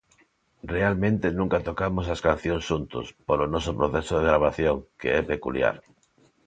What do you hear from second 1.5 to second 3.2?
tocamos as cancións xuntos,